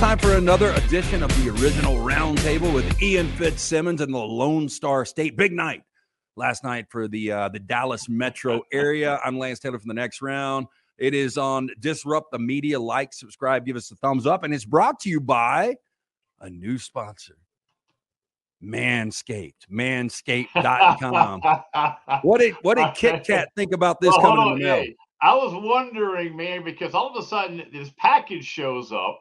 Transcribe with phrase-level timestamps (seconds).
[0.00, 5.04] time for another edition of the original roundtable with Ian Fitzsimmons and the Lone Star
[5.04, 5.36] State.
[5.36, 5.82] Big night
[6.36, 9.20] last night for the uh, the Dallas metro area.
[9.22, 10.68] I'm Lance Taylor from the next round.
[10.96, 12.80] It is on Disrupt the Media.
[12.80, 15.76] Like, subscribe, give us a thumbs up, and it's brought to you by
[16.40, 17.36] a new sponsor.
[18.64, 21.42] Manscaped, manscaped.com.
[22.22, 24.76] what did what did Kit Kat think about this Well, coming in the mail?
[24.76, 29.20] hey, I was wondering, man, because all of a sudden this package shows up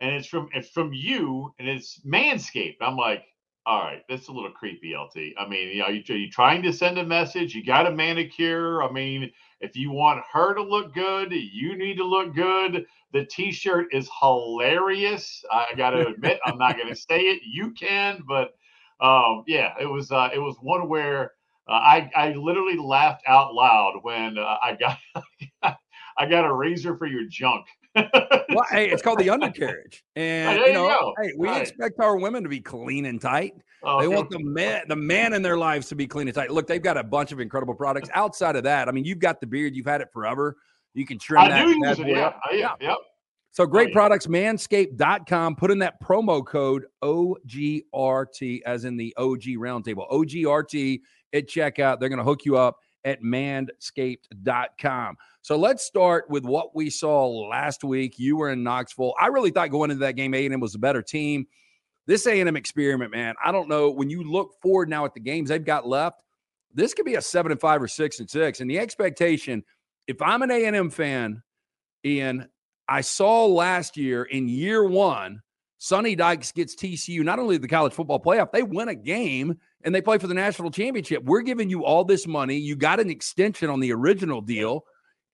[0.00, 2.76] and it's from it's from you and it's Manscaped.
[2.80, 3.24] I'm like,
[3.66, 5.34] all right, that's a little creepy, LT.
[5.38, 8.82] I mean, you know, you, you trying to send a message, you got a manicure.
[8.82, 12.84] I mean, if you want her to look good, you need to look good.
[13.12, 15.42] The t-shirt is hilarious.
[15.50, 17.42] I gotta admit, I'm not gonna say it.
[17.44, 18.54] You can, but
[19.00, 21.32] um, yeah, it was uh, it was one where
[21.68, 24.98] uh, I I literally laughed out loud when uh, I got
[26.18, 27.66] I got a razor for your junk.
[27.96, 31.14] Well, hey, it's called the undercarriage, and you you know, go.
[31.20, 31.62] hey, we Right.
[31.62, 33.54] expect our women to be clean and tight.
[33.82, 36.50] Oh, They want the man, the man in their lives to be clean and tight.
[36.50, 38.08] Look, they've got a bunch of incredible products.
[38.14, 40.56] Outside of that, I mean, you've got the beard, you've had it forever.
[40.94, 41.64] You can trim I that.
[41.64, 42.06] do use it.
[42.08, 42.32] Yeah.
[42.50, 42.96] I, yeah, yep.
[43.52, 43.94] So oh, great yeah.
[43.94, 45.56] products, manscaped.com.
[45.56, 50.10] Put in that promo code OGRT, as in the OG roundtable.
[50.10, 51.00] OGRT
[51.32, 52.00] at checkout.
[52.00, 55.16] They're going to hook you up at manscaped.com.
[55.40, 58.18] So let's start with what we saw last week.
[58.18, 59.14] You were in Knoxville.
[59.18, 61.46] I really thought going into that game, A&M was a better team.
[62.06, 63.90] This A&M experiment, man, I don't know.
[63.90, 66.22] When you look forward now at the games they've got left,
[66.74, 68.60] this could be a seven and five or six and six.
[68.60, 69.64] And the expectation,
[70.06, 71.42] if I'm an A&M fan,
[72.04, 72.48] Ian,
[72.88, 75.42] I saw last year in year one,
[75.78, 79.94] Sonny Dykes gets TCU not only the college football playoff, they win a game and
[79.94, 81.24] they play for the national championship.
[81.24, 82.56] We're giving you all this money.
[82.56, 84.84] You got an extension on the original deal,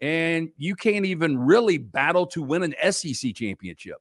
[0.00, 3.96] and you can't even really battle to win an SEC championship.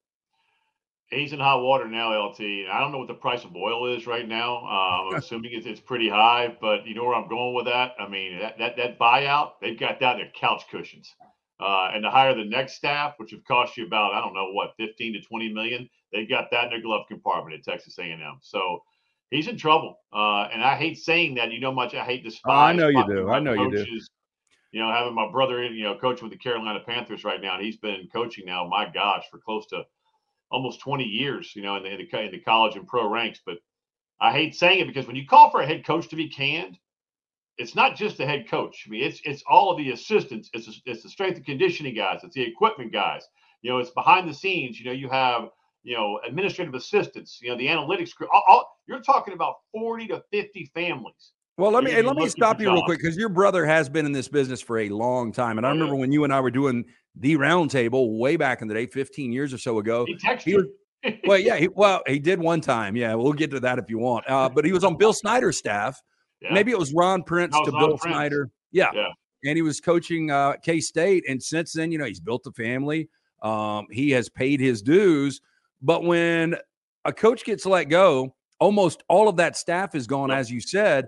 [1.10, 2.40] He's in hot water now, LT.
[2.72, 4.60] I don't know what the price of oil is right now.
[4.60, 7.92] Um, I'm assuming it's, it's pretty high, but you know where I'm going with that.
[8.00, 11.14] I mean, that that, that buyout, they've got that in their couch cushions.
[11.60, 14.52] Uh, and to hire the next staff, which would cost you about I don't know
[14.52, 18.40] what 15 to 20 million, they've got that in their glove compartment at Texas A&M.
[18.42, 18.80] So
[19.32, 19.98] he's in trouble.
[20.14, 21.52] Uh, and I hate saying that.
[21.52, 22.46] You know much I hate despise.
[22.46, 23.30] Oh, I know you do.
[23.30, 23.86] I know you do.
[24.72, 27.56] You know, having my brother, in, you know, coaching with the Carolina Panthers right now,
[27.56, 28.66] and he's been coaching now.
[28.68, 29.84] My gosh, for close to
[30.50, 33.42] almost 20 years, you know, in the, in the, in the college and pro ranks.
[33.46, 33.58] But
[34.22, 36.78] I hate saying it because when you call for a head coach to be canned,
[37.58, 38.84] it's not just the head coach.
[38.88, 40.50] I mean, it's it's all of the assistants.
[40.54, 42.22] It's the- it's the strength and conditioning guys.
[42.24, 43.28] It's the equipment guys.
[43.62, 44.80] You know, it's behind the scenes.
[44.80, 45.50] You know, you have
[45.84, 47.40] you know administrative assistants.
[47.42, 48.28] You know, the analytics crew.
[48.34, 51.32] All, all, you're talking about 40 to 50 families.
[51.58, 54.06] Well, let me hey, let me stop you real quick because your brother has been
[54.06, 56.50] in this business for a long time, and I remember when you and I were
[56.50, 60.06] doing the roundtable way back in the day, 15 years or so ago.
[60.06, 60.74] He texted He you.
[61.26, 62.96] well, yeah, he, well, he did one time.
[62.96, 64.28] Yeah, we'll get to that if you want.
[64.30, 66.02] Uh, but he was on Bill Snyder's staff.
[66.42, 66.54] Yeah.
[66.54, 68.04] Maybe it was Ron Prince to Bill Prince.
[68.04, 68.50] Snyder.
[68.72, 68.90] Yeah.
[68.94, 69.10] Yeah.
[69.44, 71.24] And he was coaching uh, K State.
[71.28, 73.10] And since then, you know, he's built a family.
[73.42, 75.42] Um, he has paid his dues.
[75.82, 76.56] But when
[77.06, 80.38] a coach gets let go, almost all of that staff is gone, Yep.
[80.38, 81.08] as you said,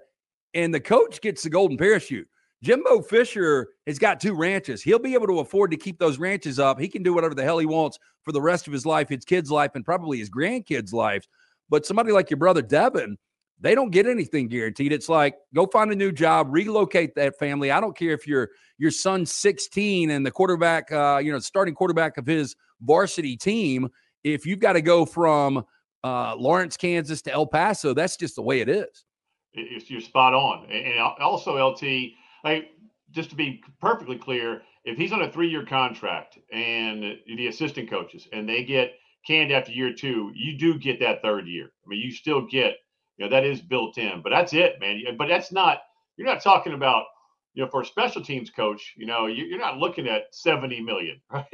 [0.53, 2.27] and the coach gets the golden parachute.
[2.63, 4.81] Jimbo Fisher has got two ranches.
[4.81, 6.79] He'll be able to afford to keep those ranches up.
[6.79, 9.25] He can do whatever the hell he wants for the rest of his life, his
[9.25, 11.27] kids' life, and probably his grandkids' lives.
[11.69, 13.17] But somebody like your brother Devin,
[13.59, 14.91] they don't get anything guaranteed.
[14.93, 17.69] It's like go find a new job, relocate that family.
[17.69, 21.75] I don't care if your your son's 16 and the quarterback, uh, you know, starting
[21.75, 23.89] quarterback of his varsity team.
[24.23, 25.65] If you've got to go from
[26.03, 29.05] uh, Lawrence, Kansas to El Paso, that's just the way it is.
[29.53, 30.65] It- it's- you're spot on.
[30.71, 32.71] And also, LT, like
[33.11, 38.27] just to be perfectly clear, if he's on a three-year contract and the assistant coaches
[38.33, 41.71] and they get canned after year two, you do get that third year.
[41.85, 42.77] I mean, you still get,
[43.17, 44.21] you know, that is built in.
[44.21, 45.01] But that's it, man.
[45.17, 45.83] But that's not.
[46.17, 47.05] You're not talking about.
[47.55, 50.81] You know, for a special teams coach, you know, you- you're not looking at 70
[50.81, 51.45] million, right?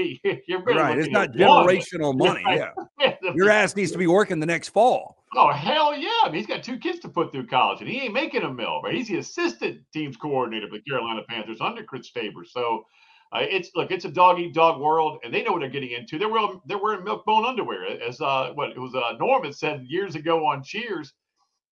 [0.47, 0.97] You're really right.
[0.97, 2.43] It's not generational money.
[2.45, 2.71] Right.
[2.99, 3.15] Yeah.
[3.35, 5.17] Your ass needs to be working the next fall.
[5.35, 6.09] Oh hell yeah!
[6.23, 8.51] I mean, he's got two kids to put through college, and he ain't making a
[8.51, 8.95] mill, right?
[8.95, 12.43] He's the assistant teams coordinator for the Carolina Panthers under Chris Tabor.
[12.45, 12.83] So
[13.31, 15.91] uh, it's look, it's a dog eat dog world, and they know what they're getting
[15.91, 16.17] into.
[16.17, 19.83] They're wearing they're wearing milk bone underwear, as uh, what it was uh, Norman said
[19.87, 21.13] years ago on Cheers.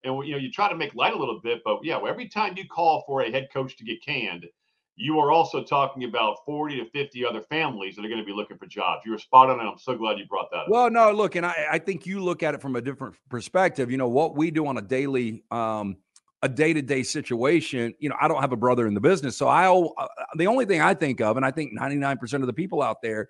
[0.07, 2.56] And you know, you try to make light a little bit, but yeah, every time
[2.57, 4.45] you call for a head coach to get canned,
[4.95, 8.33] you are also talking about 40 to 50 other families that are going to be
[8.33, 9.04] looking for jobs.
[9.06, 10.65] You were spot on, and I'm so glad you brought that up.
[10.69, 13.92] Well, no, look, and I, I think you look at it from a different perspective.
[13.92, 15.98] You know, what we do on a daily, um,
[16.42, 19.38] a day to day situation, you know, I don't have a brother in the business.
[19.38, 22.54] So I, uh, the only thing I think of, and I think 99% of the
[22.54, 23.30] people out there,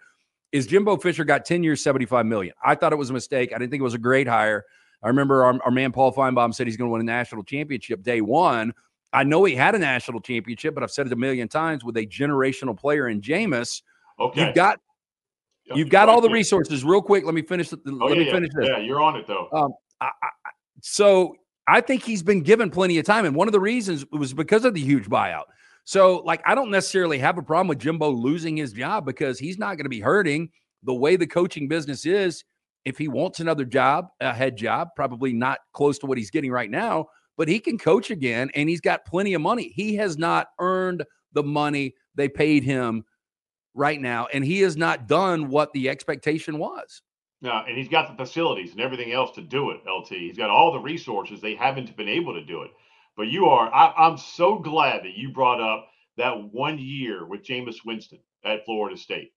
[0.53, 2.53] is Jimbo Fisher got 10 years, 75 million.
[2.63, 3.51] I thought it was a mistake.
[3.53, 4.63] I didn't think it was a great hire.
[5.03, 8.03] I remember our, our man Paul Finebaum said he's going to win a national championship
[8.03, 8.73] day one.
[9.13, 11.97] I know he had a national championship, but I've said it a million times with
[11.97, 13.81] a generational player in Jameis.
[14.19, 14.45] Okay.
[14.45, 14.79] You've got
[15.73, 16.83] you've got all the resources.
[16.83, 17.69] Real quick, let me finish.
[17.69, 18.67] The, oh, let yeah, me finish this.
[18.67, 19.47] Yeah, you're on it though.
[19.53, 20.29] Um, I, I,
[20.81, 21.35] so
[21.67, 24.65] I think he's been given plenty of time, and one of the reasons was because
[24.65, 25.43] of the huge buyout.
[25.83, 29.57] So, like, I don't necessarily have a problem with Jimbo losing his job because he's
[29.57, 30.49] not going to be hurting
[30.83, 32.43] the way the coaching business is.
[32.87, 36.51] If he wants another job, a head job, probably not close to what he's getting
[36.51, 39.73] right now, but he can coach again and he's got plenty of money.
[39.75, 41.03] He has not earned
[41.33, 43.03] the money they paid him
[43.73, 47.01] right now, and he has not done what the expectation was.
[47.41, 50.07] No, and he's got the facilities and everything else to do it, LT.
[50.11, 51.41] He's got all the resources.
[51.41, 52.71] They haven't been able to do it.
[53.17, 57.43] But you are, I, am so glad that you brought up that one year with
[57.43, 59.33] Jameis Winston at Florida State.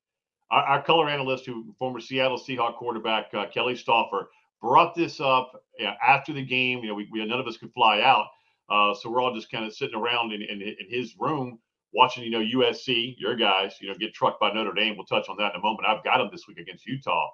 [0.51, 4.27] Our, our color analyst, who former Seattle Seahawk quarterback uh, Kelly Stouffer,
[4.61, 6.81] brought this up you know, after the game.
[6.81, 8.27] You know, we, we, none of us could fly out,
[8.71, 11.59] uh, so we're all just kind of sitting around in, in, in his room
[11.93, 12.25] watching.
[12.25, 14.97] You know, USC, your guys, you know, get trucked by Notre Dame.
[14.97, 15.89] We'll touch on that in a moment.
[15.89, 17.29] I've got them this week against Utah,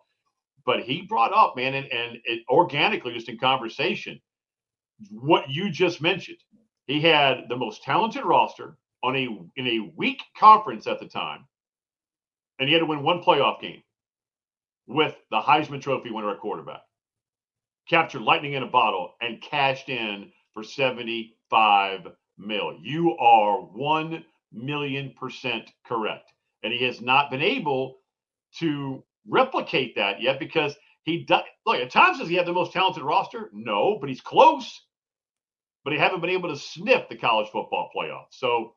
[0.65, 4.21] but he brought up, man, and, and it organically, just in conversation,
[5.11, 6.39] what you just mentioned.
[6.87, 9.27] He had the most talented roster on a
[9.57, 11.45] in a weak conference at the time,
[12.59, 13.83] and he had to win one playoff game
[14.87, 16.83] with the Heisman Trophy winner at quarterback.
[17.89, 22.01] Captured lightning in a bottle and cashed in for 75
[22.39, 22.79] mil.
[22.81, 26.33] You are 1 million percent correct.
[26.63, 27.99] And he has not been able
[28.59, 30.75] to replicate that yet because
[31.05, 31.43] he does.
[31.67, 33.51] Look, at times does he have the most talented roster?
[33.53, 34.81] No, but he's close
[35.85, 38.27] but he haven't been able to sniff the college football playoff.
[38.31, 38.75] So,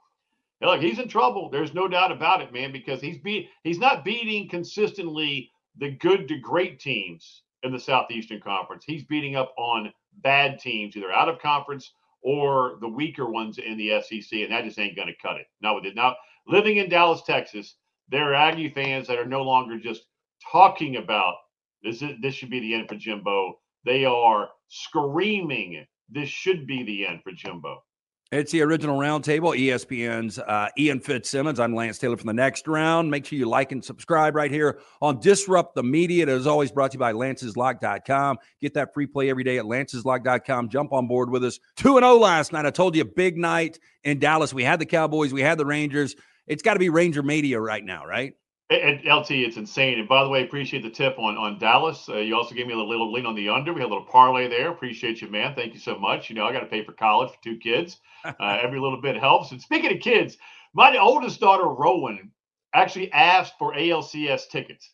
[0.61, 1.49] look, he's in trouble.
[1.49, 6.27] There's no doubt about it, man, because he's beat he's not beating consistently the good
[6.27, 8.83] to great teams in the Southeastern Conference.
[8.85, 13.77] He's beating up on bad teams, either out of conference or the weaker ones in
[13.77, 15.47] the SEC, and that just ain't going to cut it.
[15.61, 15.95] No, it.
[15.95, 16.15] Now,
[16.47, 17.75] living in Dallas, Texas,
[18.09, 20.03] there are Aggie fans that are no longer just
[20.51, 21.35] talking about
[21.83, 22.01] this.
[22.01, 23.59] Is, this should be the end for Jimbo.
[23.85, 27.83] They are screaming this should be the end for Jimbo.
[28.31, 31.59] It's the original roundtable, ESPN's uh, Ian Fitzsimmons.
[31.59, 33.09] I'm Lance Taylor from the next round.
[33.09, 36.21] Make sure you like and subscribe right here on Disrupt the Media.
[36.21, 38.37] It is always brought to you by Lance'sLock.com.
[38.61, 40.69] Get that free play every day at Lance'sLock.com.
[40.69, 41.59] Jump on board with us.
[41.77, 42.67] 2 0 last night.
[42.67, 44.53] I told you, big night in Dallas.
[44.53, 46.15] We had the Cowboys, we had the Rangers.
[46.45, 48.35] It's got to be Ranger Media right now, right?
[48.69, 49.97] And LT, it's insane.
[49.97, 52.07] And by the way, appreciate the tip on on Dallas.
[52.07, 53.73] Uh, you also gave me a little lean on the under.
[53.73, 54.69] We had a little parlay there.
[54.69, 55.55] Appreciate you, man.
[55.55, 56.29] Thank you so much.
[56.29, 57.97] You know, I got to pay for college for two kids.
[58.25, 59.51] Uh, every little bit helps.
[59.53, 60.37] And speaking of kids,
[60.73, 62.31] my oldest daughter Rowan
[62.73, 64.91] actually asked for ALCS tickets.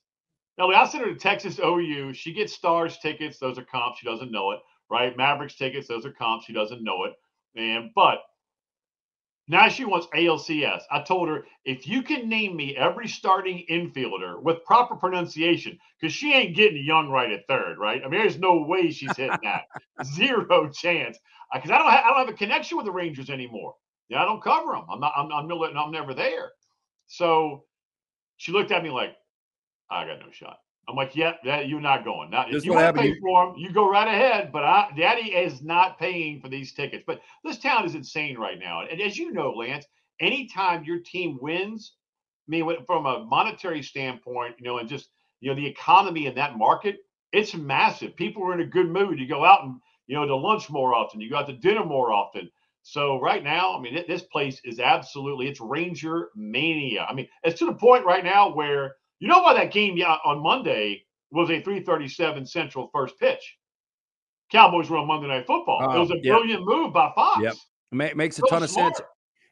[0.59, 2.13] Now, I sent her to Texas OU.
[2.13, 3.39] She gets Stars tickets.
[3.39, 3.99] Those are comps.
[3.99, 4.59] She doesn't know it,
[4.91, 5.17] right?
[5.17, 5.87] Mavericks tickets.
[5.87, 6.45] Those are comps.
[6.45, 7.13] She doesn't know it.
[7.59, 8.19] And but
[9.47, 10.83] now she wants ALCS.
[10.91, 16.13] I told her if you can name me every starting infielder with proper pronunciation, because
[16.15, 18.01] she ain't getting Jung right at third, right?
[18.03, 19.63] I mean, there's no way she's hitting that.
[20.15, 21.19] Zero chance.
[21.53, 23.75] Because I don't, have, I don't have a connection with the Rangers anymore.
[24.09, 24.85] Yeah, I don't cover them.
[24.91, 25.13] I'm not.
[25.15, 26.51] I'm, I'm, I'm never there.
[27.07, 27.65] So
[28.37, 29.15] she looked at me like,
[29.91, 30.57] I got no shot.
[30.87, 32.29] I'm like, yeah, that you're not going.
[32.29, 34.51] Now, if you want to pay for them, you go right ahead.
[34.51, 37.03] But I, Daddy is not paying for these tickets.
[37.07, 38.81] But this town is insane right now.
[38.81, 39.85] And as you know, Lance,
[40.19, 41.93] anytime your team wins,
[42.47, 45.09] I mean, from a monetary standpoint, you know, and just
[45.41, 46.97] you know the economy in that market,
[47.31, 48.15] it's massive.
[48.15, 49.19] People are in a good mood.
[49.19, 51.19] You go out and you know to lunch more often.
[51.19, 52.49] You go out to dinner more often.
[52.83, 57.07] So right now, I mean, this place is absolutely it's Ranger mania.
[57.09, 60.17] I mean, it's to the point right now where you know why that game yeah,
[60.25, 63.57] on Monday was a 337 Central first pitch?
[64.51, 65.81] Cowboys were on Monday Night Football.
[65.81, 66.23] Uh, it was a yep.
[66.23, 67.41] brilliant move by Fox.
[67.41, 67.55] Yep.
[68.09, 69.01] It makes a so ton of sense.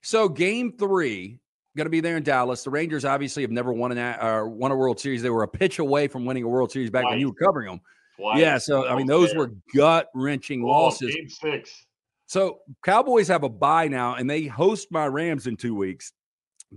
[0.01, 1.39] So game three,
[1.75, 2.63] going to be there in Dallas.
[2.63, 5.21] The Rangers obviously have never won an uh, won a World Series.
[5.21, 7.11] They were a pitch away from winning a World Series back Twice.
[7.11, 7.81] when you were covering them.
[8.17, 8.39] Twice.
[8.39, 9.39] Yeah, so I mean those there.
[9.39, 11.15] were gut wrenching oh, losses.
[11.15, 11.85] Game six.
[12.25, 16.13] So Cowboys have a bye now, and they host my Rams in two weeks.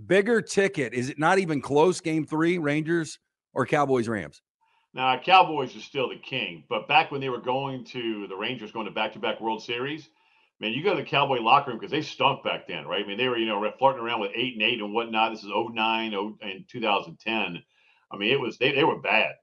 [0.05, 0.93] Bigger ticket.
[0.93, 2.01] Is it not even close?
[2.01, 3.19] Game three, Rangers
[3.53, 4.41] or Cowboys Rams?
[4.93, 8.71] Now, Cowboys are still the king, but back when they were going to the Rangers
[8.71, 10.09] going to back to back World Series,
[10.59, 13.03] man, you go to the Cowboy locker room because they stunk back then, right?
[13.03, 15.31] I mean, they were, you know, flirting around with eight and eight and whatnot.
[15.31, 17.63] This is 09 and 2010.
[18.11, 19.33] I mean, it was, they, they were bad.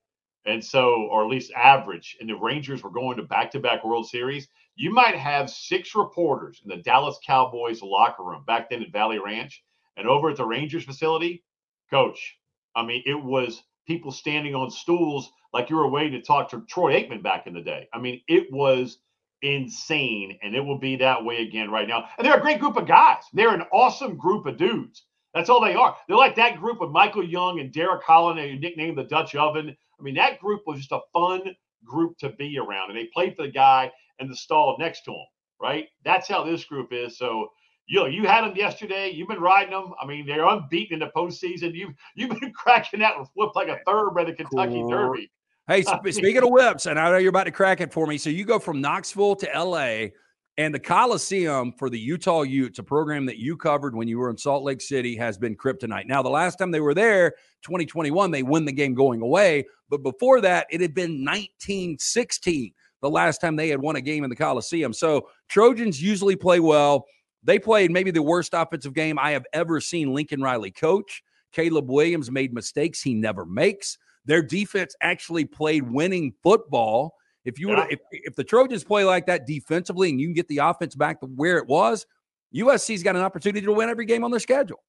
[0.46, 2.16] And so, or at least average.
[2.20, 4.48] And the Rangers were going to back to back World Series.
[4.76, 9.18] You might have six reporters in the Dallas Cowboys locker room back then at Valley
[9.18, 9.62] Ranch
[9.96, 11.44] and over at the Rangers facility,
[11.90, 12.36] coach,
[12.74, 16.64] I mean, it was people standing on stools like you were waiting to talk to
[16.68, 17.88] Troy Aikman back in the day.
[17.92, 18.98] I mean, it was
[19.42, 22.08] insane, and it will be that way again right now.
[22.18, 23.22] And they're a great group of guys.
[23.32, 25.04] They're an awesome group of dudes.
[25.34, 25.96] That's all they are.
[26.08, 29.68] They're like that group of Michael Young and Derek Holland, and nicknamed the Dutch Oven.
[29.68, 31.42] I mean, that group was just a fun
[31.84, 35.12] group to be around, and they played for the guy in the stall next to
[35.12, 35.26] him.
[35.60, 35.86] Right?
[36.04, 37.16] That's how this group is.
[37.16, 37.48] So
[37.86, 39.10] you know, you had them yesterday.
[39.10, 39.92] You've been riding them.
[40.00, 41.74] I mean, they're unbeaten in the postseason.
[41.74, 44.90] You've you've been cracking that whip like a third by the Kentucky cool.
[44.90, 45.30] Derby.
[45.66, 48.18] Hey, speaking of whips, and I know you're about to crack it for me.
[48.18, 50.08] So you go from Knoxville to LA,
[50.56, 54.30] and the Coliseum for the Utah Utes, a program that you covered when you were
[54.30, 56.06] in Salt Lake City, has been kryptonite.
[56.06, 57.30] Now, the last time they were there,
[57.62, 59.64] 2021, they win the game going away.
[59.90, 62.72] But before that, it had been 1916,
[63.02, 64.92] the last time they had won a game in the Coliseum.
[64.92, 67.04] So Trojans usually play well.
[67.44, 71.22] They played maybe the worst offensive game I have ever seen Lincoln Riley coach.
[71.52, 73.98] Caleb Williams made mistakes he never makes.
[74.24, 77.14] Their defense actually played winning football.
[77.44, 77.86] If you would, yeah.
[77.90, 81.20] if, if the Trojans play like that defensively, and you can get the offense back
[81.20, 82.06] to where it was,
[82.54, 84.82] USC's got an opportunity to win every game on their schedule.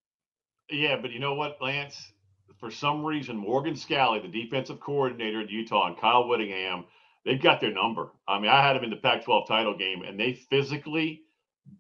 [0.72, 2.14] Yeah, but you know what, Lance?
[2.58, 6.86] For some reason, Morgan Scalley, the defensive coordinator at Utah, and Kyle Whittingham,
[7.26, 8.12] they've got their number.
[8.28, 11.25] I mean, I had them in the Pac-12 title game, and they physically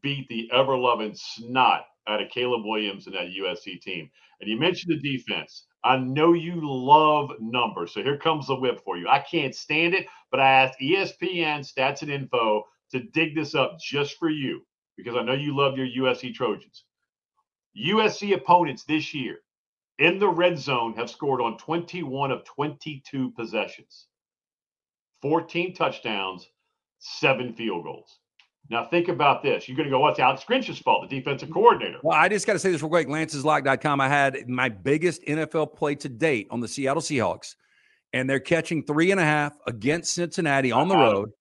[0.01, 4.09] beat the ever-loving snot out of Caleb Williams and that USC team.
[4.39, 5.65] And you mentioned the defense.
[5.83, 7.93] I know you love numbers.
[7.93, 9.07] So here comes the whip for you.
[9.07, 13.77] I can't stand it, but I asked ESPN Stats and Info to dig this up
[13.79, 14.61] just for you
[14.97, 16.85] because I know you love your USC Trojans.
[17.77, 19.39] USC opponents this year
[19.99, 24.07] in the red zone have scored on 21 of 22 possessions,
[25.21, 26.49] 14 touchdowns,
[26.99, 28.19] seven field goals.
[28.69, 29.67] Now think about this.
[29.67, 31.99] You're going to go, what's Alex Grinch's fault, the defensive coordinator?
[32.01, 33.07] Well, I just got to say this real quick.
[33.07, 34.01] Lance'sLock.com.
[34.01, 37.55] I had my biggest NFL play to date on the Seattle Seahawks,
[38.13, 41.31] and they're catching three and a half against Cincinnati on the road.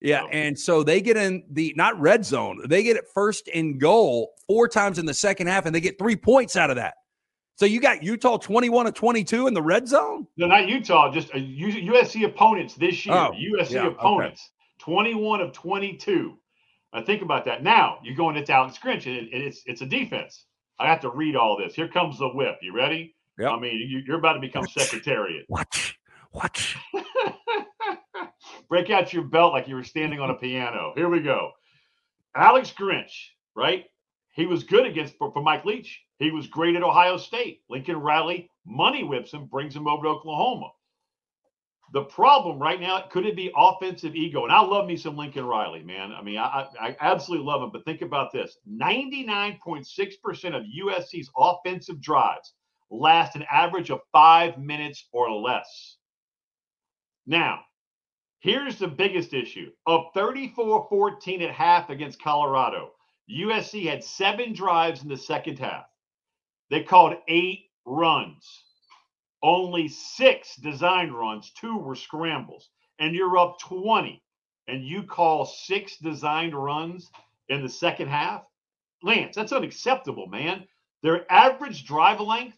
[0.00, 2.60] Yeah, and so they get in the not red zone.
[2.68, 5.96] They get it first and goal four times in the second half, and they get
[5.96, 6.94] three points out of that.
[7.54, 10.26] So you got Utah 21 to 22 in the red zone?
[10.36, 13.14] No, not Utah, just uh, USC opponents this year.
[13.14, 14.50] Oh, USC yeah, opponents,
[14.80, 14.84] okay.
[14.84, 16.36] 21 of 22.
[16.92, 17.62] I think about that.
[17.62, 20.46] Now you're going into Alex Grinch, and it's it's a defense.
[20.78, 21.74] I have to read all this.
[21.74, 22.58] Here comes the whip.
[22.60, 23.14] You ready?
[23.38, 23.50] Yeah.
[23.50, 25.44] I mean, you, are about to become secretariat.
[25.48, 25.98] Watch,
[26.32, 26.76] watch.
[28.68, 30.92] Break out your belt like you were standing on a piano.
[30.96, 31.52] Here we go.
[32.34, 33.12] Alex Grinch,
[33.54, 33.84] right?
[34.34, 36.00] He was good against for, for Mike Leach.
[36.18, 37.60] He was great at Ohio State.
[37.68, 40.70] Lincoln Riley money whips him, brings him over to Oklahoma.
[41.92, 44.44] The problem right now could it be offensive ego?
[44.44, 46.12] And I love me some Lincoln Riley, man.
[46.12, 47.70] I mean, I, I absolutely love him.
[47.70, 52.54] But think about this: 99.6% of USC's offensive drives
[52.90, 55.96] last an average of five minutes or less.
[57.26, 57.60] Now,
[58.40, 62.92] here's the biggest issue: of 34-14 at half against Colorado,
[63.30, 65.84] USC had seven drives in the second half.
[66.70, 68.64] They called eight runs
[69.42, 74.22] only six design runs, two were scrambles, and you're up 20,
[74.68, 77.10] and you call six designed runs
[77.48, 78.44] in the second half?
[79.02, 80.66] Lance, that's unacceptable, man.
[81.02, 82.56] Their average drive length,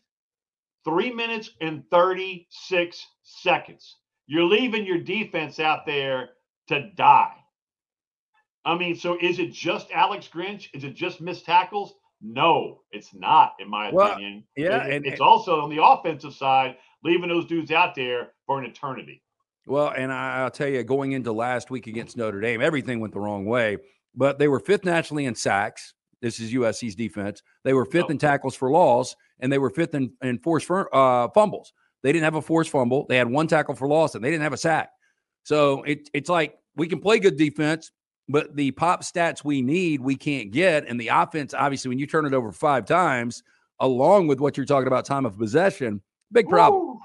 [0.84, 3.96] three minutes and 36 seconds.
[4.26, 6.30] You're leaving your defense out there
[6.68, 7.34] to die.
[8.64, 10.68] I mean, so is it just Alex Grinch?
[10.74, 11.94] Is it just missed tackles?
[12.26, 14.44] No, it's not, in my well, opinion.
[14.56, 18.58] Yeah, it, and it's also on the offensive side, leaving those dudes out there for
[18.58, 19.22] an eternity.
[19.66, 23.12] Well, and I, will tell you, going into last week against Notre Dame, everything went
[23.12, 23.76] the wrong way.
[24.14, 25.92] But they were fifth nationally in sacks.
[26.22, 27.42] This is USC's defense.
[27.62, 28.12] They were fifth oh.
[28.12, 31.74] in tackles for loss, and they were fifth in, in forced uh, fumbles.
[32.02, 33.04] They didn't have a forced fumble.
[33.06, 34.90] They had one tackle for loss, and they didn't have a sack.
[35.42, 37.90] So it, it's like we can play good defense,
[38.28, 40.86] but the pop stats we need, we can't get.
[40.86, 43.42] And the offense, obviously, when you turn it over five times,
[43.80, 46.00] along with what you're talking about, time of possession,
[46.32, 46.82] big problem.
[46.82, 47.00] Ooh.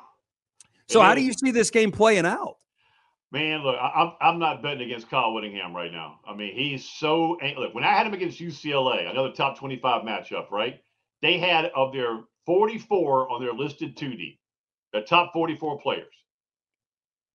[0.88, 2.58] So, how do you see this game playing out?
[3.32, 6.20] Man, look, I'm I'm not betting against Kyle Whittingham right now.
[6.28, 7.76] I mean, he's so look.
[7.76, 10.80] When I had him against UCLA, another top 25 matchup, right?
[11.22, 14.40] They had of their 44 on their listed 2D,
[14.94, 16.08] the top 44 players.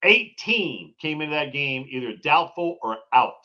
[0.02, 3.44] 18 came into that game either doubtful or out.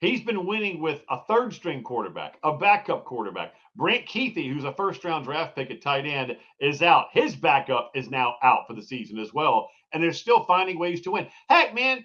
[0.00, 3.54] He's been winning with a third string quarterback, a backup quarterback.
[3.76, 7.06] Brant Kuithe, who's a first round draft pick at tight end, is out.
[7.12, 9.70] His backup is now out for the season as well.
[9.92, 11.28] And they're still finding ways to win.
[11.48, 12.04] Heck, man,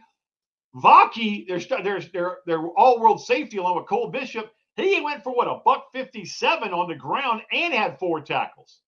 [0.76, 5.36] Vaki, their, their, their, their all world safety along with Cole Bishop, he went for
[5.36, 8.80] what, a buck 57 on the ground and had four tackles.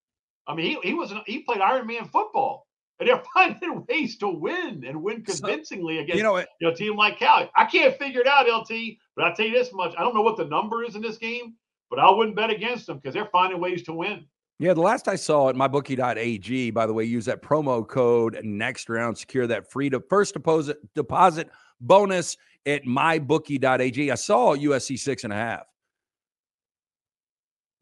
[0.47, 2.67] I mean, he, he was he played Iron Man football,
[2.99, 6.75] and they're finding ways to win and win convincingly against you know, you know a
[6.75, 7.49] team like Cal.
[7.55, 8.97] I can't figure it out, LT.
[9.15, 11.17] But I tell you this much: I don't know what the number is in this
[11.17, 11.55] game,
[11.89, 14.25] but I wouldn't bet against them because they're finding ways to win.
[14.59, 18.87] Yeah, the last I saw at mybookie.ag, by the way, use that promo code next
[18.87, 21.49] round, secure that free to first deposit deposit
[21.81, 24.11] bonus at mybookie.ag.
[24.11, 25.63] I saw USC six and a half.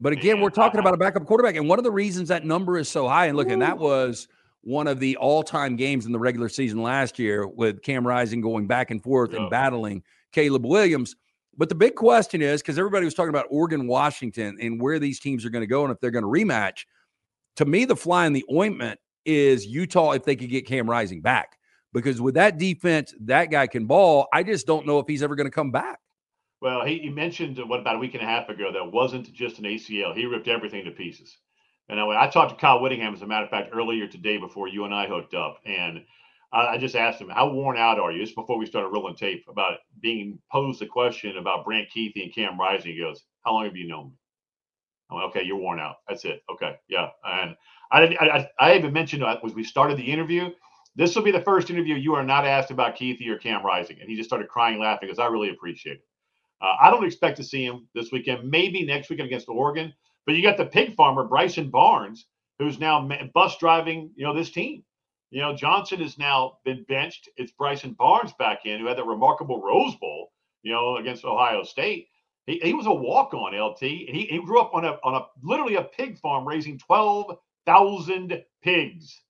[0.00, 1.54] But again, we're talking about a backup quarterback.
[1.54, 4.26] And one of the reasons that number is so high, and look, and that was
[4.62, 8.40] one of the all time games in the regular season last year with Cam Rising
[8.40, 9.50] going back and forth and oh.
[9.50, 10.02] battling
[10.32, 11.16] Caleb Williams.
[11.56, 15.20] But the big question is because everybody was talking about Oregon, Washington, and where these
[15.20, 16.86] teams are going to go and if they're going to rematch.
[17.56, 21.20] To me, the fly in the ointment is Utah if they could get Cam Rising
[21.20, 21.58] back.
[21.92, 24.26] Because with that defense, that guy can ball.
[24.32, 25.98] I just don't know if he's ever going to come back.
[26.62, 29.30] Well, he, he mentioned uh, what about a week and a half ago that wasn't
[29.32, 30.16] just an ACL.
[30.16, 31.36] He ripped everything to pieces.
[31.88, 34.68] And I, I talked to Kyle Whittingham, as a matter of fact, earlier today before
[34.68, 35.58] you and I hooked up.
[35.66, 36.04] And
[36.52, 39.44] I, just asked him, "How worn out are you?" This before we started rolling tape
[39.48, 42.92] about being posed the question about Brant Kuithe and Cam Rising.
[42.92, 44.12] He goes, "How long have you known me?"
[45.10, 45.96] I'm like, "Okay, you're worn out.
[46.08, 46.42] That's it.
[46.50, 47.56] Okay, yeah." And
[47.90, 48.02] I.
[48.04, 50.50] I, I even mentioned uh, as we started the interview,
[50.94, 53.98] this will be the first interview you are not asked about Kuithe or Cam Rising,
[54.00, 56.04] and he just started crying, laughing because I really appreciate it.
[56.60, 58.48] Uh, I don't expect to see him this weekend.
[58.48, 59.92] Maybe next weekend against Oregon.
[60.26, 62.26] But you got the pig farmer Bryson Barnes,
[62.58, 64.84] who's now bus driving, you know, this team.
[65.30, 67.28] You know, Johnson has now been benched.
[67.36, 70.30] It's Bryson Barnes back in, who had that remarkable Rose Bowl,
[70.62, 72.08] you know, against Ohio State.
[72.46, 73.80] He, he was a walk on LT.
[73.80, 78.42] He, he grew up on a on a literally a pig farm raising twelve thousand
[78.62, 79.22] pigs.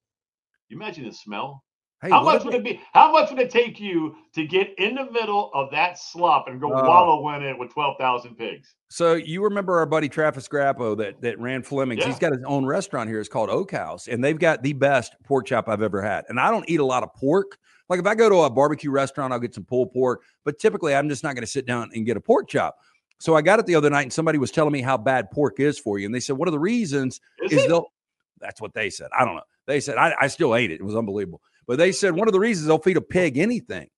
[0.68, 1.62] You imagine the smell.
[2.02, 2.80] Hey, how much would it be?
[2.92, 6.60] How much would it take you to get in the middle of that slop and
[6.60, 8.74] go uh, wallow in it with twelve thousand pigs?
[8.90, 12.00] So you remember our buddy Travis Grappo that that ran Fleming's?
[12.00, 12.08] Yeah.
[12.08, 13.20] He's got his own restaurant here.
[13.20, 16.24] It's called Oak House, and they've got the best pork chop I've ever had.
[16.28, 17.56] And I don't eat a lot of pork.
[17.88, 20.22] Like if I go to a barbecue restaurant, I'll get some pulled pork.
[20.44, 22.78] But typically, I'm just not going to sit down and get a pork chop.
[23.20, 25.60] So I got it the other night, and somebody was telling me how bad pork
[25.60, 27.92] is for you, and they said one of the reasons is, is they'll.
[28.40, 29.08] That's what they said.
[29.16, 29.42] I don't know.
[29.68, 30.80] They said I, I still ate it.
[30.80, 31.40] It was unbelievable.
[31.66, 33.88] But they said one of the reasons they'll feed a pig anything.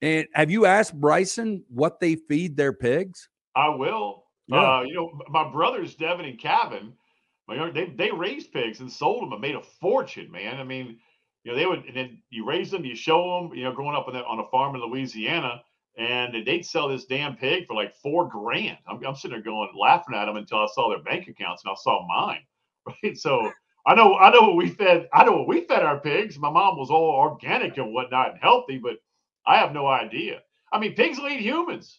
[0.00, 3.28] And have you asked Bryson what they feed their pigs?
[3.54, 4.24] I will.
[4.48, 4.78] Yeah.
[4.78, 6.92] Uh, you know, my brothers Devin and Kevin,
[7.46, 10.58] my they they raised pigs and sold them and made a fortune, man.
[10.58, 10.98] I mean,
[11.44, 13.96] you know, they would and then you raise them, you show them, you know, growing
[13.96, 15.62] up on, that, on a farm in Louisiana,
[15.96, 18.78] and they'd sell this damn pig for like four grand.
[18.88, 21.70] I'm, I'm sitting there going laughing at them until I saw their bank accounts and
[21.70, 22.42] I saw mine.
[23.04, 23.16] Right.
[23.16, 23.52] So
[23.84, 25.08] I know, I know what we fed.
[25.12, 26.38] I know what we fed our pigs.
[26.38, 28.98] My mom was all organic and whatnot and healthy, but
[29.46, 30.40] I have no idea.
[30.72, 31.98] I mean, pigs will eat humans.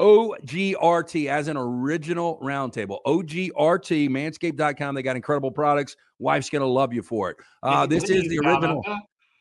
[0.00, 2.98] OGRT as an original roundtable.
[3.06, 4.94] OGRT, manscaped.com.
[4.94, 5.96] They got incredible products.
[6.18, 7.36] Wife's going to love you for it.
[7.62, 8.82] Uh, this is the original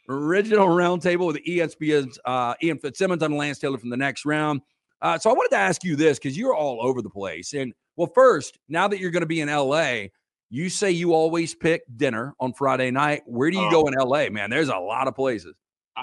[0.10, 3.24] original roundtable with ESPN's uh, Ian Fitzsimmons.
[3.24, 4.62] I'm Lance Taylor from the next round.
[5.02, 7.54] Uh, so I wanted to ask you this because you're all over the place.
[7.54, 10.08] And well, first, now that you're going to be in LA,
[10.50, 13.24] you say you always pick dinner on Friday night.
[13.26, 13.88] Where do you go oh.
[13.88, 14.50] in LA, man?
[14.50, 15.56] There's a lot of places.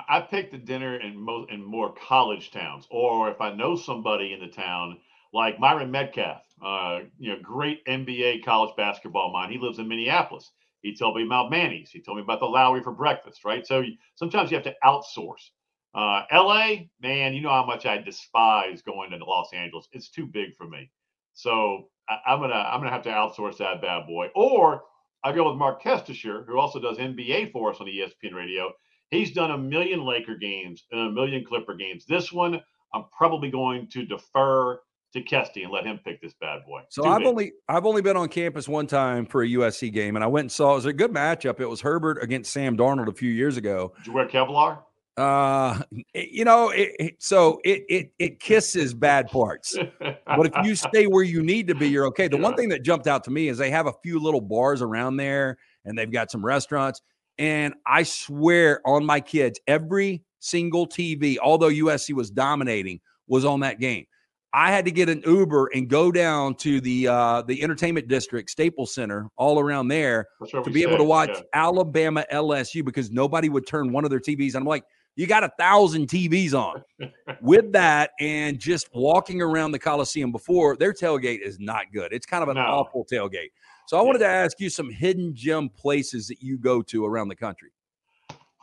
[0.09, 4.33] I pick the dinner in most in more college towns, or if I know somebody
[4.33, 4.99] in the town,
[5.33, 9.53] like Myron Medcalf, uh, you know, great NBA college basketball mind.
[9.53, 10.51] He lives in Minneapolis.
[10.85, 11.91] He told me about Manny's.
[11.91, 13.67] He told me about the Lowry for breakfast, right?
[13.67, 13.83] So
[14.17, 15.49] sometimes you have to outsource.
[15.95, 19.89] Uh, LA, man, you know how much I despise going to Los Angeles.
[19.93, 20.91] It's too big for me.
[21.33, 24.29] So I, am gonna I'm gonna have to outsource that bad boy.
[24.35, 24.83] Or
[25.25, 28.71] I go with Marc Kestecher, who also does NBA for us on ESPN Radio.
[29.11, 32.05] He's done a million Laker games and a million Clipper games.
[32.05, 32.61] This one,
[32.93, 34.81] I'm probably going to defer
[35.15, 36.83] to Kesty and let him pick this bad boy.
[36.91, 40.25] So I've only I've only been on campus one time for a USC game, and
[40.25, 41.61] I went and saw it was a good matchup.
[41.61, 43.93] It was Herbert against Sam Darnold a few years ago.
[43.99, 44.81] Did you wear Kevlar?
[45.17, 45.81] Uh,
[46.13, 51.07] you know, it, it, so it it it kisses bad parts, but if you stay
[51.07, 52.27] where you need to be, you're okay.
[52.27, 52.43] The yeah.
[52.43, 55.17] one thing that jumped out to me is they have a few little bars around
[55.17, 57.01] there, and they've got some restaurants.
[57.39, 63.61] And I swear on my kids, every single TV, although USC was dominating, was on
[63.61, 64.07] that game.
[64.55, 68.51] I had to get an Uber and go down to the uh, the entertainment district,
[68.51, 71.43] Staples Center, all around there to be able to watch yeah.
[71.53, 74.55] Alabama LSU because nobody would turn one of their TVs.
[74.55, 74.85] And I'm like,
[75.17, 76.85] you got a thousand TVs on.
[77.43, 82.13] With that, and just walking around the Coliseum before their tailgate is not good.
[82.13, 82.63] It's kind of an no.
[82.63, 83.51] awful tailgate.
[83.87, 87.27] So I wanted to ask you some hidden gem places that you go to around
[87.27, 87.71] the country.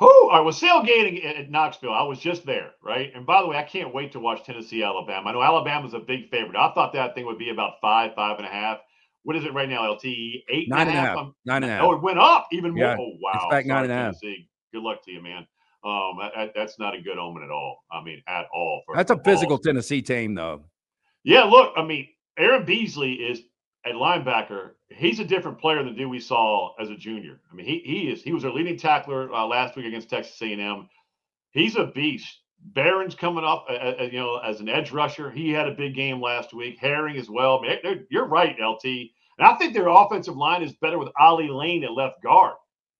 [0.02, 0.30] Who?
[0.32, 1.94] I was sailgating at, at Knoxville.
[1.94, 3.12] I was just there, right?
[3.16, 5.30] And by the way, I can't wait to watch Tennessee, Alabama.
[5.30, 6.58] I know Alabama's a big favorite.
[6.58, 8.80] I thought that thing would be about five, five and a half.
[9.24, 11.18] What is it right now, LTE Eight nine and a half.
[11.18, 11.84] I'm- Nine and a half.
[11.84, 12.84] Oh, it went up even more.
[12.86, 13.32] Yeah, Oh, wow.
[13.36, 14.20] it's back nine Sorry, and a half.
[14.20, 14.50] Tennessee.
[14.74, 15.46] Good luck to you, man.
[15.84, 17.84] Um, that- that- that's not a good omen at all.
[17.92, 18.82] I mean, at all.
[18.88, 20.64] for That's a physical Tennessee team, though.
[21.24, 23.44] Yeah, look, I mean, Aaron Beasley is
[23.86, 24.72] at linebacker.
[24.90, 27.40] He's a different player than the dude we saw as a junior.
[27.52, 28.22] I mean, he he is.
[28.22, 30.88] He was our leading tackler uh, last week against Texas A&M.
[31.52, 32.40] He's a beast.
[32.64, 35.32] Baron's coming up, uh, uh, you know, as an edge rusher.
[35.32, 36.78] He had a big game last week.
[36.80, 37.60] Herring as well.
[37.60, 38.86] I mean, you're right, LT.
[38.86, 42.54] And I think their offensive line is better with Ollie Lane at left guard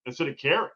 [0.08, 0.70] instead of Karic,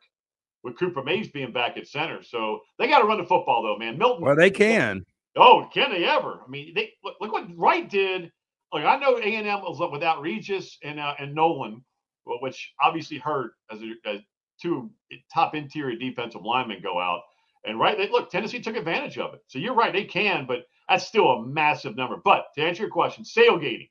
[0.63, 2.22] with Cooper Mays being back at center.
[2.22, 3.98] So they got to run the football, though, man.
[3.98, 4.24] Milton.
[4.24, 5.04] Well, they can.
[5.36, 6.41] Oh, can they ever?
[6.46, 8.32] I mean, they look, look what Wright did.
[8.75, 11.81] Like I know A and M was up without Regis and uh, and Nolen,
[12.25, 14.19] which obviously hurt as, a, as
[14.61, 14.91] two
[15.33, 17.21] top interior defensive linemen go out.
[17.63, 19.39] And right, they look Tennessee took advantage of it.
[19.47, 22.17] So you're right, they can, but that's still a massive number.
[22.21, 23.88] But to answer your question, sailgating,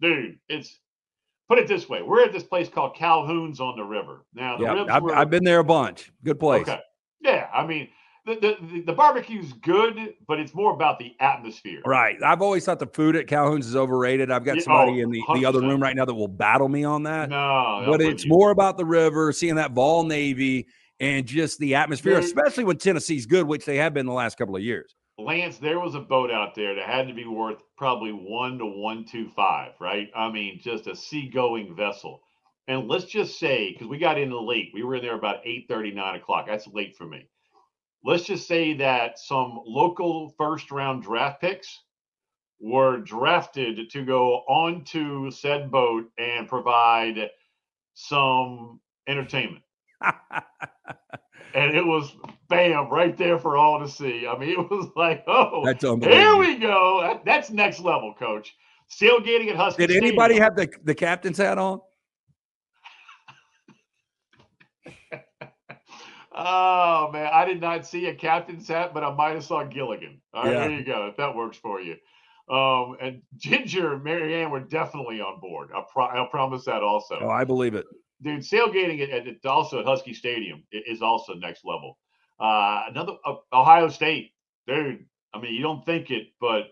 [0.00, 0.76] dude, it's
[1.48, 4.26] put it this way: we're at this place called Calhoun's on the river.
[4.34, 6.10] Now the Yeah, I've, were, I've been there a bunch.
[6.24, 6.62] Good place.
[6.62, 6.80] Okay.
[7.20, 7.88] Yeah, I mean,
[8.26, 11.80] the, the, the, barbecue's good, but it's more about the atmosphere.
[11.86, 12.16] Right.
[12.22, 14.30] I've always thought the food at Calhoun's is overrated.
[14.30, 16.82] I've got somebody oh, in the, the other room right now that will battle me
[16.82, 17.28] on that.
[17.30, 18.30] No, but it's you.
[18.30, 20.66] more about the river, seeing that Vol Navy,
[20.98, 22.24] and just the atmosphere, Dude.
[22.24, 24.94] especially when Tennessee's good, which they have been the last couple of years.
[25.18, 28.66] Lance, there was a boat out there that had to be worth probably one to
[28.66, 30.10] one two five, right?
[30.14, 32.20] I mean, just a seagoing vessel.
[32.68, 35.38] And let's just say, because we got in the late, we were in there about
[35.44, 36.46] 8 9 o'clock.
[36.48, 37.28] That's late for me.
[38.04, 41.82] Let's just say that some local first round draft picks
[42.60, 47.30] were drafted to go onto said boat and provide
[47.94, 49.62] some entertainment.
[51.54, 52.14] And it was
[52.50, 54.26] bam right there for all to see.
[54.26, 57.20] I mean, it was like, oh, That's here we go.
[57.24, 58.54] That's next level, coach.
[58.90, 59.86] Sailgating at Husky.
[59.86, 60.44] Did anybody Stadium.
[60.44, 61.80] have the, the captain's hat on?
[66.38, 70.20] Oh man, I did not see a captain's hat, but I might have saw Gilligan.
[70.34, 70.58] All right, Yeah.
[70.68, 71.06] there you go.
[71.06, 71.96] If that works for you.
[72.48, 75.70] Um, and Ginger and Mary Ann were definitely on board.
[75.74, 77.18] I pro- I'll promise that also.
[77.22, 77.86] Oh, I believe it.
[78.22, 81.98] dude, sailgating at, at, also at Husky Stadium is also next level.
[82.38, 84.32] Uh, another uh, Ohio State,
[84.68, 85.06] dude.
[85.34, 86.68] I mean, you don't think it, but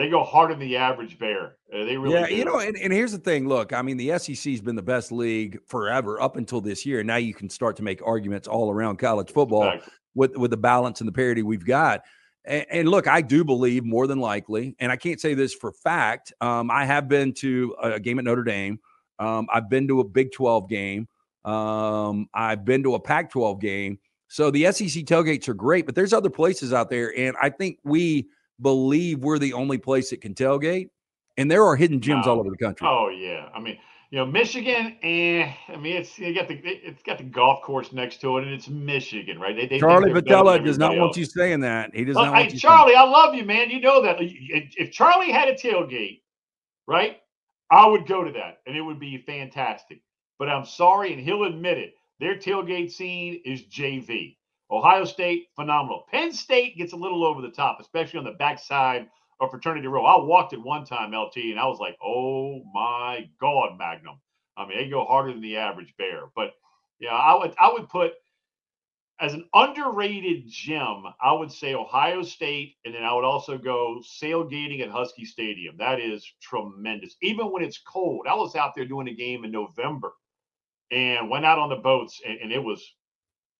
[0.00, 1.56] they go harder than the average bear.
[1.72, 2.34] Uh, they really yeah, do.
[2.34, 3.46] you know, and, and here's the thing.
[3.46, 7.04] Look, I mean, the SEC's been the best league forever up until this year.
[7.04, 9.88] Now you can start to make arguments all around college football Fact.
[10.14, 12.02] with with the balance and the parity we've got.
[12.46, 15.72] And, and look, I do believe more than likely, and I can't say this for
[15.72, 16.32] fact.
[16.40, 18.80] Um, I have been to a game at Notre Dame.
[19.18, 21.08] Um, I've been to a Big 12 game.
[21.44, 23.98] Um, I've been to a Pac 12 game.
[24.28, 27.12] So the SEC tailgates are great, but there's other places out there.
[27.18, 28.28] And I think we
[28.60, 30.88] believe we're the only place that can tailgate.
[31.36, 32.86] And there are hidden gems all over the country.
[32.86, 33.78] Oh yeah, I mean,
[34.10, 35.52] you know, Michigan, eh?
[35.68, 38.44] I mean, it's you got the it- it's got the golf course next to it,
[38.44, 39.54] and it's Michigan, right?
[39.54, 41.94] They, they Charlie Vitella does not everybody want you saying that.
[41.94, 43.70] He does Look, not want hey, you Charlie, I love you, man.
[43.70, 44.16] You know that.
[44.20, 46.22] If Charlie had a tailgate,
[46.88, 47.18] right,
[47.70, 50.02] I would go to that, and it would be fantastic.
[50.38, 51.94] But I'm sorry, and he'll admit it.
[52.18, 54.36] Their tailgate scene is JV.
[54.70, 56.04] Ohio State, phenomenal.
[56.10, 59.08] Penn State gets a little over the top, especially on the backside
[59.40, 60.04] of Fraternity Row.
[60.04, 64.20] I walked it one time, LT, and I was like, "Oh my God, Magnum!"
[64.56, 66.30] I mean, they go harder than the average bear.
[66.36, 66.52] But
[67.00, 68.12] yeah, I would I would put
[69.20, 74.02] as an underrated gem, I would say Ohio State, and then I would also go
[74.02, 75.76] sailgating at Husky Stadium.
[75.78, 77.16] That is tremendous.
[77.22, 80.12] Even when it's cold, I was out there doing a game in November,
[80.90, 82.84] and went out on the boats, and, and it was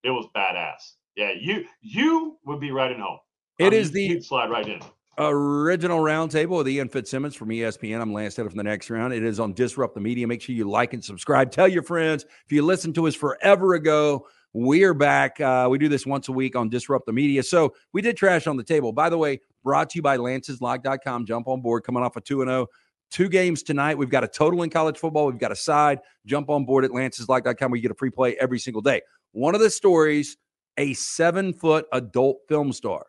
[0.03, 0.93] it was badass.
[1.15, 3.19] Yeah, you you would be right at home.
[3.59, 4.79] It mean, is the slide right in.
[5.17, 8.01] original roundtable with Ian Fitzsimmons from ESPN.
[8.01, 9.13] I'm Lance Taylor from the next round.
[9.13, 10.27] It is on Disrupt the Media.
[10.27, 11.51] Make sure you like and subscribe.
[11.51, 12.25] Tell your friends.
[12.45, 15.39] If you listened to us forever ago, we're back.
[15.39, 17.43] Uh, we do this once a week on Disrupt the Media.
[17.43, 18.93] So we did trash on the table.
[18.93, 21.25] By the way, brought to you by Lance'sLock.com.
[21.25, 22.67] Jump on board, coming off a 2 0.
[23.11, 23.97] Two games tonight.
[23.97, 25.27] We've got a total in college football.
[25.27, 25.99] We've got a side.
[26.25, 29.01] Jump on board at Lance'sLock.com where you get a free play every single day.
[29.33, 30.37] One of the stories
[30.77, 33.05] a seven foot adult film star.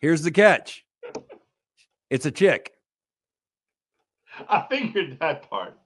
[0.00, 0.84] Here's the catch
[2.10, 2.72] it's a chick.
[4.48, 5.78] I figured that part.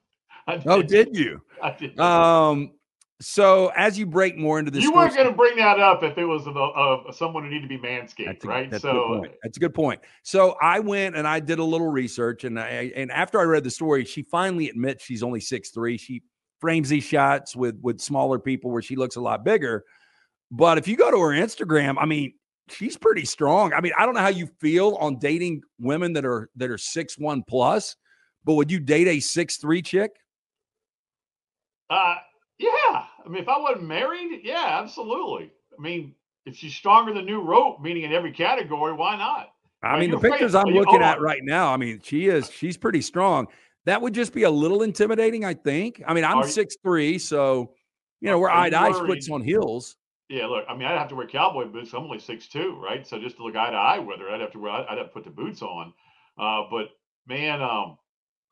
[0.47, 1.41] I Oh, did you?
[1.63, 1.99] I did.
[1.99, 2.73] Um,
[3.21, 6.17] so as you break more into this, you weren't going to bring that up if
[6.17, 8.69] it was of, of someone who needed to be manscaped, That's a, right?
[8.69, 9.27] That's so a.
[9.43, 10.01] That's a good point.
[10.23, 13.63] So I went and I did a little research, and I and after I read
[13.63, 15.97] the story, she finally admits she's only six three.
[15.97, 16.23] She
[16.59, 19.85] frames these shots with with smaller people where she looks a lot bigger.
[20.55, 22.35] But if you go to her Instagram, I mean,
[22.69, 23.73] she's pretty strong.
[23.73, 26.77] I mean, I don't know how you feel on dating women that are that are
[26.77, 27.95] six one plus,
[28.45, 30.11] but would you date a six three chick?
[31.89, 32.17] Uh,
[32.59, 32.69] yeah.
[33.25, 35.51] I mean, if I wasn't married, yeah, absolutely.
[35.75, 36.13] I mean,
[36.45, 39.49] if she's stronger than new rope, meaning in every category, why not?
[39.81, 43.01] I mean, the pictures I'm looking at right now, I mean, she is she's pretty
[43.01, 43.47] strong.
[43.85, 46.03] That would just be a little intimidating, I think.
[46.07, 47.73] I mean, I'm six three, so
[48.21, 49.97] you know, we're eye to eye splits on heels.
[50.29, 51.93] Yeah, look, I mean, I'd have to wear cowboy boots.
[51.93, 53.05] I'm only six two, right?
[53.05, 55.07] So just to look eye to eye with her, I'd have to wear, I'd have
[55.07, 55.93] to put the boots on.
[56.39, 56.87] Uh, but
[57.27, 57.97] man, um,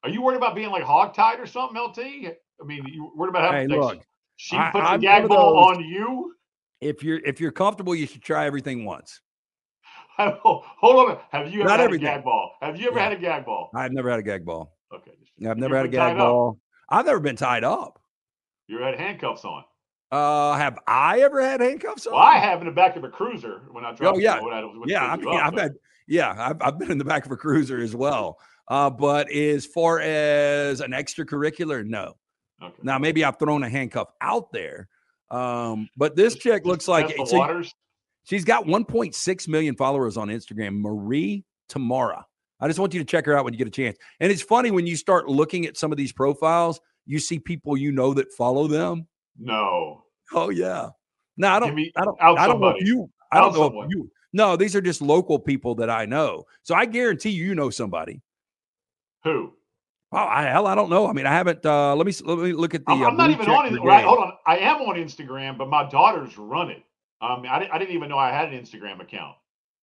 [0.04, 2.00] are you worried about being like hog tied or something, LT?
[2.00, 4.02] I mean, you worried about having hey, look,
[4.36, 6.36] she puts I, the gag ball on you?
[6.82, 9.22] If you're if you're comfortable, you should try everything once.
[10.18, 11.18] Hold on.
[11.32, 12.08] Have you ever Not had everything.
[12.08, 12.52] a gag ball?
[12.62, 13.04] Have you ever yeah.
[13.04, 13.72] had a gag ball?
[13.74, 14.78] I've never had a gag ball.
[14.94, 15.12] Okay.
[15.48, 16.50] I've never had a gag ball.
[16.50, 16.58] Up?
[16.90, 18.00] I've never been tied up.
[18.68, 19.64] You had handcuffs on.
[20.12, 22.14] Uh, have I ever had handcuffs on?
[22.14, 24.16] Well, I have in the back of a cruiser when I drove.
[24.16, 25.06] Oh yeah, I, yeah.
[25.06, 25.76] I mean, I've had
[26.08, 28.38] yeah, I've, I've been in the back of a cruiser as well.
[28.68, 32.16] Uh, but as far as an extracurricular, no.
[32.62, 32.76] Okay.
[32.84, 34.88] Now maybe I've thrown a handcuff out there.
[35.30, 37.64] Um, but this chick looks like so
[38.24, 40.80] she's got 1.6 million followers on Instagram.
[40.80, 42.24] Maria Temara.
[42.60, 43.98] I just want you to check her out when you get a chance.
[44.20, 47.76] And it's funny when you start looking at some of these profiles, you see people
[47.76, 49.08] you know that follow them.
[49.40, 50.01] No.
[50.34, 50.90] Oh yeah.
[51.38, 51.80] No, I don't.
[51.96, 52.22] I don't.
[52.22, 53.10] I don't know you.
[53.32, 54.10] I don't know if you.
[54.34, 56.46] No, these are just local people that I know.
[56.64, 58.22] So I guarantee you, you know somebody.
[59.24, 59.54] Who?
[60.14, 61.08] Oh, I, hell, I don't know.
[61.08, 61.66] I mean, I haven't.
[61.66, 62.92] Uh, let me let me look at the.
[62.92, 63.80] I'm, uh, I'm not even on it.
[63.82, 64.34] Right, hold on.
[64.46, 66.84] I am on Instagram, but my daughters run it.
[67.22, 69.36] Um, I, I didn't even know I had an Instagram account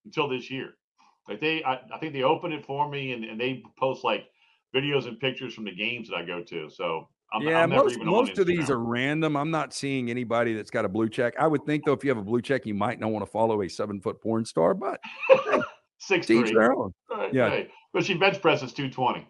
[0.04, 0.74] until this year.
[1.28, 4.26] Like they, I, I think they opened it for me, and, and they post like
[4.74, 6.68] videos and pictures from the games that I go to.
[6.68, 9.36] So I'm, yeah, I'm most most of these are random.
[9.36, 11.34] I'm not seeing anybody that's got a blue check.
[11.38, 13.30] I would think though, if you have a blue check, you might not want to
[13.30, 14.98] follow a seven foot porn star, but
[15.98, 16.54] six three.
[16.54, 16.90] Right,
[17.32, 17.70] yeah, right.
[17.92, 19.26] but she bench presses two twenty.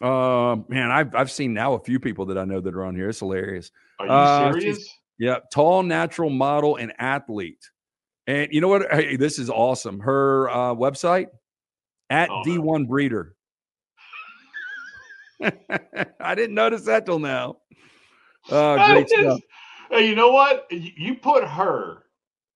[0.00, 2.94] Uh, man, I've I've seen now a few people that I know that are on
[2.94, 3.08] here.
[3.08, 3.72] It's hilarious.
[3.98, 4.88] Are you uh, serious?
[5.18, 7.70] Yeah, tall, natural model and athlete.
[8.26, 8.90] And you know what?
[8.90, 9.98] Hey, this is awesome.
[10.00, 11.26] Her uh, website
[12.08, 13.34] at oh, D1 Breeder.
[16.20, 17.56] I didn't notice that till now.
[18.50, 19.40] Uh, great stuff.
[19.88, 20.66] Hey, you know what?
[20.72, 22.02] You put her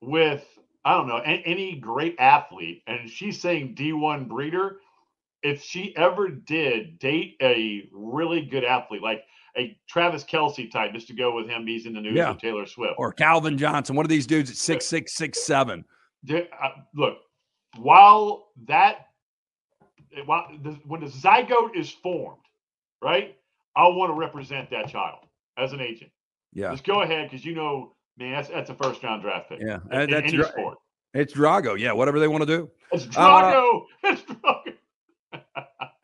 [0.02, 0.44] with
[0.86, 4.78] I don't know any great athlete, and she's saying D1 breeder.
[5.42, 9.22] If she ever did date a really good athlete, like
[9.56, 12.30] a Travis Kelce type, just to go with him, he's in the news yeah.
[12.30, 15.84] with Taylor Swift or Calvin Johnson, one of these dudes at six six six seven.
[16.28, 16.42] Uh,
[16.94, 17.18] look,
[17.78, 19.06] while that
[20.24, 22.42] while the, when the zygote is formed,
[23.02, 23.36] right?
[23.74, 25.20] I want to represent that child
[25.56, 26.10] as an agent.
[26.52, 26.70] Yeah.
[26.70, 29.60] Just go ahead because you know, man, that's that's a first round draft pick.
[29.60, 30.78] Yeah, in, that's any sport.
[31.14, 31.78] It's Drago.
[31.78, 32.70] Yeah, whatever they want to do.
[32.92, 33.82] It's Drago.
[33.82, 34.65] Uh, it's Drago.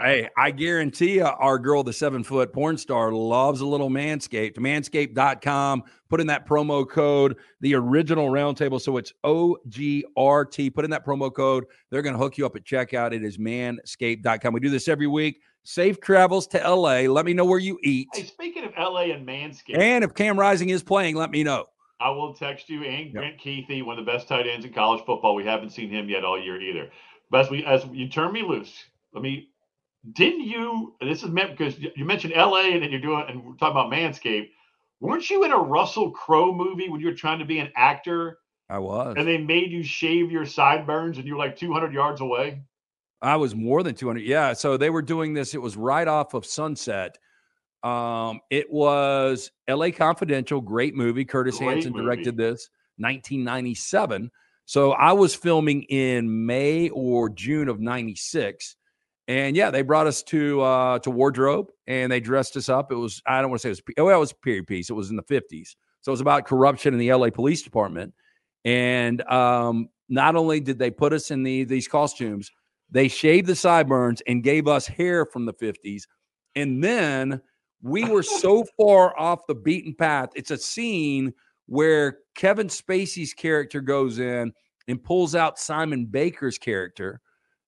[0.03, 4.57] Hey, I guarantee you, our girl, the seven foot porn star, loves a little manscaped.
[4.57, 5.83] Manscaped.com.
[6.09, 8.81] Put in that promo code, the original roundtable.
[8.81, 10.75] So it's OGRT.
[10.75, 11.65] Put in that promo code.
[11.91, 13.13] They're going to hook you up at checkout.
[13.13, 14.53] It is manscaped.com.
[14.53, 15.41] We do this every week.
[15.65, 17.03] Safe travels to LA.
[17.03, 18.09] Let me know where you eat.
[18.13, 19.79] Hey, speaking of LA and Manscaped.
[19.79, 21.67] And if Cam Rising is playing, let me know.
[22.01, 23.69] I will text you and Grant yep.
[23.69, 25.37] Kuithe, one of the best tight ends in college football.
[25.37, 26.91] We haven't seen him yet all year either.
[27.31, 28.75] But as we as you turn me loose,
[29.15, 29.52] let me
[30.11, 33.55] didn't you this is meant because you mentioned LA and then you're doing and we're
[33.55, 34.49] talking about Manscaped.
[35.01, 38.39] Weren't you in a Russell Crowe movie when you were trying to be an actor?
[38.69, 39.15] I was.
[39.17, 42.63] And they made you shave your sideburns and you were like 200 yards away?
[43.21, 44.21] I was more than 200.
[44.21, 44.53] Yeah.
[44.53, 45.55] So they were doing this.
[45.55, 47.19] It was right off of Sunset.
[47.83, 51.25] Um, it was LA Confidential, great movie.
[51.25, 52.05] Curtis great Hanson movie.
[52.05, 54.31] directed this, 1997.
[54.65, 58.77] So I was filming in May or June of 96.
[59.29, 62.91] And yeah, they brought us to uh to wardrobe and they dressed us up.
[62.91, 64.91] It was I don't want to say it was oh, it was a period piece.
[64.91, 65.77] It was in the 50s.
[66.01, 68.13] So it was about corruption in the LA Police Department.
[68.65, 72.51] And um, not only did they put us in the these costumes,
[72.91, 76.03] they shaved the sideburns and gave us hair from the 50s.
[76.55, 77.41] And then
[77.83, 80.31] we were so far off the beaten path.
[80.35, 81.33] It's a scene
[81.67, 84.53] where Kevin Spacey's character goes in
[84.89, 87.21] and pulls out Simon Baker's character.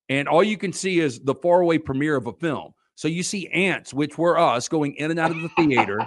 [0.08, 2.72] And all you can see is the faraway premiere of a film.
[2.94, 6.00] So you see ants, which were us, going in and out of the theater.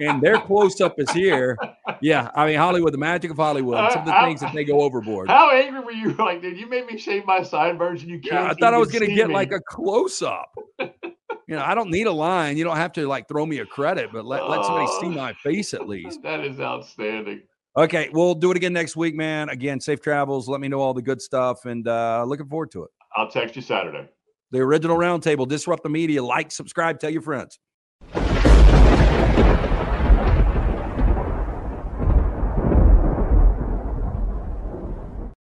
[0.00, 1.58] and their close up is here.
[2.00, 3.92] Yeah, I mean Hollywood, the magic of Hollywood.
[3.92, 5.28] Some of the things that they go overboard.
[5.28, 6.12] How angry were you?
[6.22, 8.44] Like, did you make me shave my sideburns and you can't?
[8.44, 9.34] Yeah, I thought I was going to get me.
[9.34, 10.50] like a close up.
[10.78, 10.92] you
[11.48, 12.56] know, I don't need a line.
[12.56, 15.10] You don't have to like throw me a credit, but let, let somebody see oh.
[15.10, 16.20] my face at least.
[16.22, 17.42] That is outstanding.
[17.74, 19.48] Okay, we'll do it again next week, man.
[19.48, 20.46] Again, safe travels.
[20.48, 22.90] Let me know all the good stuff, and uh, looking forward to it.
[23.16, 24.08] I'll text you Saturday.
[24.50, 26.22] The original roundtable, disrupt the media.
[26.22, 27.58] Like, subscribe, tell your friends.